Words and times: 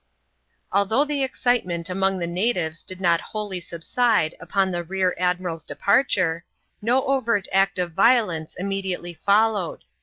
Although 0.71 1.05
the 1.05 1.21
excitement 1.21 1.87
among 1.87 2.17
the 2.17 2.25
natives 2.25 2.81
did 2.81 2.99
not 2.99 3.21
wholly 3.21 3.59
subside 3.59 4.33
upon 4.39 4.71
the 4.71 4.83
rear 4.83 5.13
admiral's 5.19 5.63
departure, 5.63 6.43
no 6.81 7.05
overt 7.05 7.47
act 7.51 7.77
of 7.77 7.91
yiolence 7.91 8.55
immediately 8.57 9.13
followed. 9.13 9.83